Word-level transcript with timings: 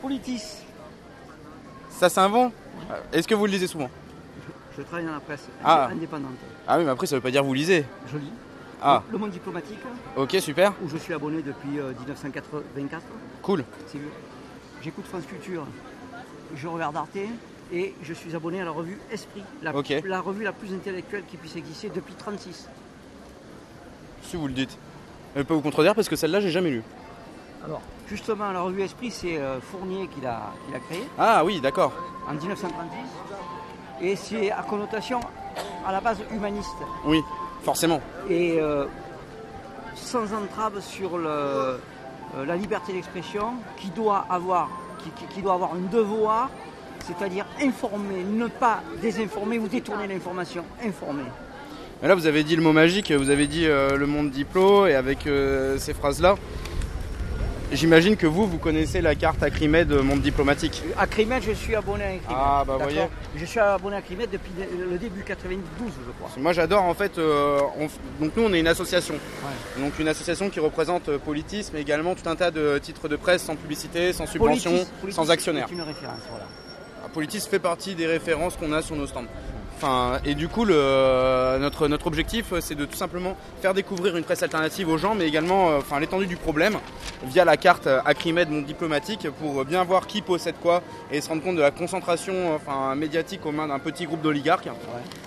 Politis. 0.00 0.42
Ça, 1.90 2.08
c'est 2.08 2.20
un 2.20 2.28
vent 2.28 2.52
Est-ce 3.12 3.28
que 3.28 3.34
vous 3.34 3.46
le 3.46 3.52
lisez 3.52 3.66
souvent 3.66 3.90
Je 4.76 4.82
travaille 4.82 5.04
dans 5.06 5.12
la 5.12 5.20
presse 5.20 5.46
Ah. 5.64 5.88
indépendante. 5.92 6.32
Ah 6.66 6.78
oui, 6.78 6.84
mais 6.84 6.90
après, 6.90 7.06
ça 7.06 7.16
veut 7.16 7.20
pas 7.22 7.30
dire 7.30 7.44
vous 7.44 7.54
lisez. 7.54 7.84
Je 8.10 8.18
lis. 8.18 8.32
Ah, 8.82 9.02
Le 9.12 9.18
Monde 9.18 9.30
diplomatique, 9.30 9.78
ok, 10.16 10.36
super. 10.40 10.72
où 10.82 10.88
je 10.88 10.96
suis 10.96 11.12
abonné 11.12 11.42
depuis 11.42 11.78
euh, 11.78 11.92
1984. 12.00 13.02
Cool. 13.42 13.64
C'est- 13.86 13.98
J'écoute 14.82 15.04
France 15.06 15.24
Culture, 15.28 15.66
je 16.56 16.66
regarde 16.66 16.96
Arte 16.96 17.18
et 17.70 17.94
je 18.02 18.14
suis 18.14 18.34
abonné 18.34 18.62
à 18.62 18.64
la 18.64 18.70
revue 18.70 18.98
Esprit, 19.12 19.42
la, 19.62 19.72
revue 20.22 20.42
la 20.44 20.52
plus 20.52 20.72
intellectuelle 20.72 21.24
qui 21.28 21.36
puisse 21.36 21.54
exister 21.56 21.90
depuis 21.94 22.14
36. 22.14 22.66
Si 24.22 24.36
vous 24.36 24.46
le 24.46 24.54
dites. 24.54 24.78
Je 25.36 25.42
pas 25.42 25.52
vous 25.54 25.60
contredire 25.60 25.94
parce 25.94 26.08
que 26.08 26.16
celle-là, 26.16 26.40
j'ai 26.40 26.50
jamais 26.50 26.70
lu. 26.70 26.82
Alors, 27.64 27.80
justement, 28.08 28.52
la 28.52 28.62
revue 28.62 28.82
Esprit, 28.82 29.10
c'est 29.10 29.36
euh, 29.38 29.60
Fournier 29.60 30.08
qui 30.08 30.20
l'a 30.20 30.52
qui 30.66 30.72
l'a 30.72 30.78
créée 30.80 31.04
Ah 31.18 31.44
oui, 31.44 31.60
d'accord. 31.60 31.92
en 32.28 32.32
1936 32.34 32.72
et 34.02 34.16
c'est 34.16 34.50
à 34.50 34.62
connotation 34.62 35.20
à 35.86 35.92
la 35.92 36.00
base 36.00 36.18
humaniste 36.32 36.70
Oui, 37.04 37.20
forcément. 37.62 38.00
et 38.30 38.58
euh, 38.58 38.86
sans 39.94 40.32
entrave 40.32 40.80
sur 40.80 41.18
le, 41.18 41.28
euh, 41.28 41.76
la 42.46 42.56
liberté 42.56 42.92
d'expression 42.94 43.52
qui 43.76 43.88
doit 43.90 44.24
avoir 44.30 44.68
qui, 45.02 45.10
qui- 45.10 45.34
qui 45.34 45.42
doit 45.42 45.54
avoir 45.54 45.74
un 45.74 45.90
devoir, 45.92 46.48
c'est-à-dire 47.06 47.44
informer, 47.62 48.22
ne 48.24 48.46
pas 48.48 48.80
désinformer 49.02 49.58
ou 49.58 49.66
détourner 49.68 50.06
l'information, 50.06 50.64
informer. 50.84 51.24
Mais 52.02 52.08
là, 52.08 52.14
vous 52.14 52.26
avez 52.26 52.42
dit 52.44 52.56
le 52.56 52.62
mot 52.62 52.72
magique, 52.72 53.10
vous 53.12 53.28
avez 53.30 53.46
dit 53.46 53.64
le 53.66 54.06
monde 54.06 54.30
diplo, 54.30 54.86
et 54.86 54.94
avec 54.94 55.26
ces 55.78 55.92
phrases-là, 55.94 56.36
j'imagine 57.72 58.16
que 58.16 58.26
vous, 58.26 58.46
vous 58.46 58.58
connaissez 58.58 59.00
la 59.00 59.14
carte 59.14 59.42
Acrimed 59.42 59.90
Monde 59.92 60.20
Diplomatique. 60.20 60.82
À 60.98 61.06
Crimet, 61.06 61.40
je 61.40 61.52
suis 61.52 61.74
abonné 61.74 62.04
à 62.04 62.08
Crimet. 62.08 62.22
Ah, 62.28 62.64
bah, 62.66 62.76
voyez. 62.80 63.02
Je 63.36 63.44
suis 63.44 63.60
abonné 63.60 63.96
à 63.96 64.02
Crimet 64.02 64.26
depuis 64.26 64.52
le 64.90 64.98
début 64.98 65.22
92, 65.22 65.88
je 66.06 66.12
crois. 66.12 66.30
Moi, 66.38 66.52
j'adore, 66.52 66.82
en 66.84 66.94
fait, 66.94 67.18
euh, 67.18 67.60
on 67.78 67.88
donc 68.22 68.32
nous, 68.36 68.42
on 68.44 68.52
est 68.52 68.60
une 68.60 68.66
association. 68.68 69.14
Donc 69.78 69.98
une 69.98 70.08
association 70.08 70.50
qui 70.50 70.60
représente 70.60 71.08
euh, 71.08 71.18
Politis, 71.18 71.66
mais 71.72 71.80
également 71.80 72.14
tout 72.14 72.28
un 72.28 72.36
tas 72.36 72.50
de 72.50 72.78
titres 72.78 73.08
de 73.08 73.16
presse 73.16 73.42
sans 73.42 73.56
publicité, 73.56 74.12
sans 74.12 74.26
subvention, 74.26 74.70
Politis- 74.72 74.86
Politis 75.00 75.16
sans 75.16 75.30
actionnaire. 75.30 75.66
est 75.70 75.72
une 75.74 75.82
référence, 75.82 76.20
voilà. 76.28 76.46
Politis 77.14 77.40
fait 77.40 77.58
partie 77.58 77.94
des 77.94 78.06
références 78.06 78.56
qu'on 78.56 78.72
a 78.72 78.82
sur 78.82 78.94
nos 78.96 79.06
stands. 79.06 79.24
Enfin, 79.82 80.18
et 80.26 80.34
du 80.34 80.46
coup, 80.46 80.66
le- 80.66 81.56
notre, 81.58 81.88
notre 81.88 82.06
objectif, 82.06 82.52
euh, 82.52 82.60
c'est 82.60 82.74
de 82.74 82.84
tout 82.84 82.98
simplement 82.98 83.34
faire 83.62 83.72
découvrir 83.72 84.14
une 84.14 84.24
presse 84.24 84.42
alternative 84.42 84.90
aux 84.90 84.98
gens, 84.98 85.14
mais 85.14 85.26
également 85.26 85.70
euh, 85.70 85.78
enfin, 85.78 85.98
l'étendue 85.98 86.26
du 86.26 86.36
problème 86.36 86.76
via 87.24 87.46
la 87.46 87.56
carte 87.56 87.88
Acrimed 88.04 88.50
Monde 88.50 88.66
Diplomatique 88.66 89.26
pour 89.40 89.64
bien 89.64 89.82
voir 89.84 90.06
qui 90.06 90.20
possède 90.20 90.56
quoi 90.60 90.82
et 91.10 91.22
se 91.22 91.30
rendre 91.30 91.42
compte 91.42 91.56
de 91.56 91.62
la 91.62 91.70
concentration 91.70 92.54
enfin, 92.54 92.94
médiatique 92.94 93.46
aux 93.46 93.52
mains 93.52 93.68
d'un 93.68 93.78
petit 93.78 94.04
groupe 94.04 94.20
d'oligarques. 94.20 94.68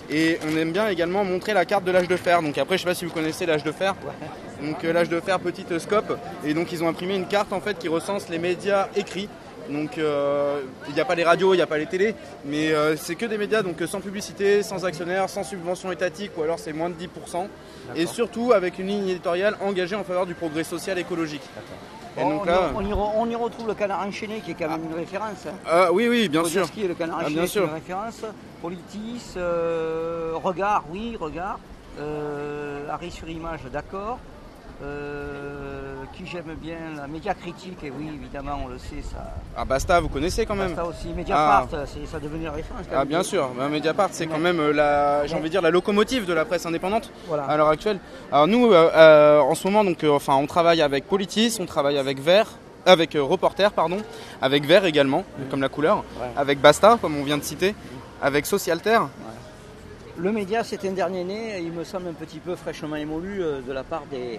Et 0.08 0.38
on 0.48 0.56
aime 0.56 0.70
bien 0.70 0.88
également 0.88 1.24
montrer 1.24 1.52
la 1.52 1.64
carte 1.64 1.82
de 1.82 1.90
l'âge 1.90 2.06
de 2.06 2.16
fer. 2.16 2.40
Donc 2.40 2.56
après, 2.56 2.76
je 2.78 2.82
sais 2.84 2.88
pas 2.88 2.94
si 2.94 3.04
vous 3.04 3.10
connaissez 3.12 3.46
l'âge 3.46 3.64
de 3.64 3.72
fer. 3.72 3.96
Donc 4.62 4.84
euh, 4.84 4.92
l'âge 4.92 5.08
de 5.08 5.18
fer, 5.18 5.40
petite 5.40 5.76
scope. 5.80 6.16
Et 6.44 6.54
donc 6.54 6.70
ils 6.70 6.84
ont 6.84 6.88
imprimé 6.88 7.16
une 7.16 7.26
carte 7.26 7.52
en 7.52 7.60
fait 7.60 7.76
qui 7.76 7.88
recense 7.88 8.28
les 8.28 8.38
médias 8.38 8.86
écrits. 8.94 9.28
Donc 9.70 9.96
euh, 9.98 10.60
il 10.88 10.94
n'y 10.94 11.00
a 11.00 11.04
pas 11.04 11.14
les 11.14 11.24
radios, 11.24 11.54
il 11.54 11.56
n'y 11.56 11.62
a 11.62 11.66
pas 11.66 11.78
les 11.78 11.86
télés, 11.86 12.14
mais 12.44 12.72
euh, 12.72 12.96
c'est 12.96 13.14
que 13.14 13.24
des 13.26 13.38
médias 13.38 13.62
donc 13.62 13.80
euh, 13.80 13.86
sans 13.86 14.00
publicité, 14.00 14.62
sans 14.62 14.84
actionnaire, 14.84 15.28
sans 15.30 15.42
subvention 15.42 15.90
étatique 15.90 16.32
ou 16.36 16.42
alors 16.42 16.58
c'est 16.58 16.72
moins 16.72 16.90
de 16.90 16.94
10%. 16.94 17.46
Et 17.96 18.06
surtout 18.06 18.52
avec 18.52 18.78
une 18.78 18.86
ligne 18.88 19.08
éditoriale 19.08 19.56
engagée 19.62 19.96
en 19.96 20.04
faveur 20.04 20.26
du 20.26 20.34
progrès 20.34 20.64
social 20.64 20.98
et 20.98 21.02
écologique. 21.02 21.42
Et 22.16 22.20
donc 22.20 22.42
on, 22.42 22.44
là, 22.44 22.70
y, 22.72 22.76
on 22.76 22.80
y 22.82 22.92
re- 22.92 23.12
on 23.16 23.28
y 23.30 23.34
retrouve 23.34 23.66
le 23.68 23.74
canard 23.74 24.06
enchaîné 24.06 24.40
qui 24.40 24.52
est 24.52 24.54
quand 24.54 24.68
même 24.68 24.84
une 24.88 24.94
référence. 24.96 25.46
ah, 25.66 25.90
oui 25.92 26.08
oui 26.08 26.28
bien 26.28 26.44
sûr. 26.44 26.62
Podolski 26.62 26.82
et 26.84 26.88
le 26.88 26.94
canard 26.94 27.16
Ah, 27.20 27.22
enchaîné 27.24 27.34
bien 27.40 27.46
c'est 27.46 27.58
une 27.58 27.64
sûr. 27.66 27.72
référence. 27.74 28.20
Politis, 28.62 29.22
euh, 29.36 30.32
regard, 30.42 30.84
oui, 30.90 31.16
regard. 31.20 31.58
Euh, 32.00 32.88
arrêt 32.88 33.10
sur 33.10 33.28
image, 33.28 33.60
d'accord. 33.72 34.18
Euh, 34.82 36.04
qui 36.16 36.26
j'aime 36.26 36.54
bien, 36.60 36.76
la 36.96 37.06
média 37.06 37.32
critique, 37.34 37.78
et 37.82 37.90
oui, 37.90 38.10
évidemment, 38.14 38.60
on 38.64 38.68
le 38.68 38.78
sait, 38.78 39.02
ça. 39.02 39.32
Ah 39.56 39.64
Basta, 39.64 39.98
vous 40.00 40.08
connaissez 40.08 40.44
quand 40.46 40.54
même. 40.54 40.74
Ça 40.74 40.84
aussi, 40.84 41.08
Mediapart, 41.08 41.66
c'est- 41.86 42.06
ça 42.06 42.18
devenu 42.20 42.44
la 42.44 42.52
référence. 42.52 42.82
quand 42.88 42.94
Ah 42.94 42.98
même. 43.00 43.08
bien 43.08 43.22
sûr, 43.22 43.48
Mediapart 43.70 44.08
c'est 44.12 44.26
quand 44.26 44.38
même 44.38 44.60
euh, 44.60 44.72
la, 44.72 45.26
j'ai 45.26 45.34
envie 45.34 45.44
de 45.44 45.48
dire 45.48 45.62
la 45.62 45.70
locomotive 45.70 46.26
de 46.26 46.32
la 46.32 46.44
presse 46.44 46.66
indépendante 46.66 47.10
Voilà. 47.28 47.44
à 47.44 47.56
l'heure 47.56 47.68
actuelle. 47.68 47.98
Alors 48.30 48.46
nous, 48.46 48.72
euh, 48.72 48.90
euh, 48.94 49.40
en 49.40 49.54
ce 49.54 49.66
moment, 49.66 49.84
donc, 49.84 50.04
enfin, 50.08 50.34
on 50.34 50.46
travaille 50.46 50.82
avec 50.82 51.08
Politis, 51.08 51.56
on 51.60 51.66
travaille 51.66 51.98
avec 51.98 52.20
Vert, 52.20 52.48
avec 52.86 53.16
Reporter, 53.18 53.72
pardon, 53.72 53.98
avec 54.42 54.64
Vert 54.66 54.84
également, 54.84 55.24
comme 55.50 55.62
la 55.62 55.68
couleur, 55.68 55.98
Ouais. 56.20 56.26
avec 56.36 56.60
Basta, 56.60 56.98
comme 57.00 57.16
on 57.16 57.24
vient 57.24 57.38
de 57.38 57.44
citer, 57.44 57.74
avec 58.22 58.44
Socialter. 58.46 58.98
Le 60.16 60.30
média, 60.32 60.62
c'est 60.62 60.84
un 60.86 60.92
dernier 60.92 61.24
né, 61.24 61.60
il 61.60 61.72
me 61.72 61.82
semble 61.84 62.08
un 62.08 62.12
petit 62.12 62.38
peu 62.38 62.54
fraîchement 62.54 62.96
émolu 62.96 63.42
euh, 63.42 63.60
de 63.66 63.72
la 63.72 63.82
part 63.82 64.02
des, 64.10 64.38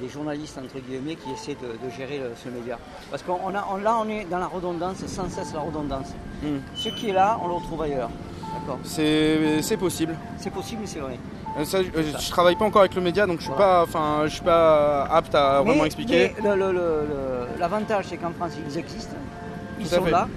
des 0.00 0.08
journalistes, 0.08 0.58
entre 0.58 0.80
guillemets, 0.84 1.14
qui 1.14 1.30
essaient 1.30 1.56
de, 1.62 1.68
de 1.84 1.90
gérer 1.96 2.18
le- 2.18 2.32
ce 2.42 2.48
média. 2.48 2.76
Parce 3.10 3.22
qu'on 3.22 3.54
a, 3.54 3.64
on- 3.72 3.76
là, 3.76 3.96
on 4.04 4.08
est 4.08 4.24
dans 4.28 4.38
la 4.40 4.46
redondance, 4.48 4.96
sans 5.06 5.28
cesse 5.28 5.54
la 5.54 5.60
redondance. 5.60 6.08
Hmm. 6.42 6.58
Ce 6.74 6.88
qui 6.88 7.10
est 7.10 7.12
là, 7.12 7.38
on 7.42 7.46
le 7.48 7.54
retrouve 7.54 7.82
ailleurs. 7.82 8.10
D'accord 8.60 8.78
C'est, 8.84 9.76
possible. 9.78 10.16
C'est 10.38 10.50
possible, 10.50 10.80
mais 10.82 10.86
c'est 10.88 10.98
vrai. 10.98 11.18
Euh, 11.58 11.64
ça, 11.64 11.78
je, 11.82 11.88
je 12.20 12.30
travaille 12.30 12.56
pas 12.56 12.64
encore 12.64 12.80
avec 12.82 12.94
le 12.94 13.00
média, 13.00 13.26
donc 13.26 13.38
je 13.38 13.44
suis 13.44 13.52
pas, 13.54 13.82
enfin, 13.84 14.22
je 14.24 14.30
suis 14.34 14.42
pas 14.42 15.04
apte 15.04 15.34
à 15.34 15.62
vraiment 15.62 15.84
expliquer. 15.84 16.34
L'avantage, 17.58 18.06
c'est 18.08 18.16
qu'en 18.16 18.32
France, 18.32 18.52
ils 18.68 18.78
existent, 18.78 19.14
ils 19.78 19.86
Tout 19.88 19.94
sont 19.94 20.04
là, 20.06 20.28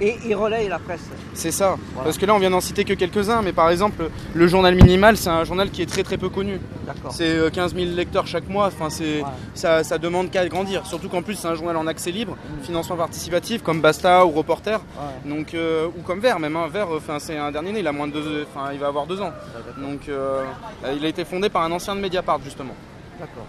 et 0.00 0.16
ils 0.26 0.34
relayent 0.34 0.68
la 0.68 0.78
presse. 0.78 1.02
C'est 1.34 1.50
ça. 1.50 1.76
Voilà. 1.92 2.04
Parce 2.04 2.18
que 2.18 2.26
là, 2.26 2.34
on 2.34 2.38
vient 2.38 2.50
d'en 2.50 2.60
citer 2.60 2.84
que 2.84 2.94
quelques-uns, 2.94 3.42
mais 3.42 3.52
par 3.52 3.70
exemple, 3.70 4.10
le 4.34 4.46
journal 4.46 4.74
minimal, 4.74 5.16
c'est 5.16 5.28
un 5.30 5.44
journal 5.44 5.70
qui 5.70 5.82
est 5.82 5.86
très 5.86 6.02
très 6.02 6.16
peu 6.16 6.28
connu. 6.28 6.58
D'accord. 6.86 7.12
C'est 7.12 7.28
euh, 7.28 7.50
15 7.50 7.74
000 7.74 7.86
lecteurs 7.94 8.26
chaque 8.26 8.48
mois, 8.48 8.66
enfin, 8.66 8.90
c'est, 8.90 9.20
Ouais. 9.20 9.24
ça, 9.54 9.84
ça 9.84 9.98
demande 9.98 10.30
qu'à 10.30 10.46
grandir. 10.48 10.86
Surtout 10.86 11.08
qu'en 11.08 11.22
plus, 11.22 11.34
c'est 11.34 11.48
un 11.48 11.54
journal 11.54 11.76
en 11.76 11.86
accès 11.86 12.10
libre, 12.10 12.36
Mm. 12.36 12.62
financement 12.64 12.96
participatif, 12.96 13.62
comme 13.62 13.80
Basta 13.80 14.24
ou 14.26 14.30
Reporter, 14.30 14.78
Ouais. 14.80 15.30
donc, 15.30 15.54
euh, 15.54 15.86
ou 15.98 16.02
comme 16.02 16.20
Vert 16.20 16.38
même. 16.40 16.56
Hein. 16.56 16.68
Vert, 16.72 16.88
euh, 16.92 16.96
enfin, 16.98 17.18
c'est 17.18 17.36
un 17.36 17.50
dernier 17.52 17.72
né, 17.72 17.80
il 17.80 17.86
a 17.86 17.92
moins 17.92 18.06
de 18.08 18.12
deux, 18.12 18.46
enfin, 18.54 18.70
il 18.72 18.78
va 18.78 18.86
avoir 18.88 19.06
deux 19.06 19.20
ans. 19.20 19.32
Donc, 19.78 20.08
euh, 20.08 20.44
euh, 20.84 20.94
il 20.96 21.04
a 21.04 21.08
été 21.08 21.24
fondé 21.24 21.48
par 21.48 21.62
un 21.62 21.72
ancien 21.72 21.94
de 21.94 22.00
Mediapart, 22.00 22.40
justement, 22.42 22.74
D'accord. 23.18 23.44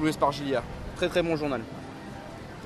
Louis 0.00 0.12
Spargilière. 0.12 0.62
Très 0.96 1.08
très 1.08 1.22
bon 1.22 1.36
journal. 1.36 1.60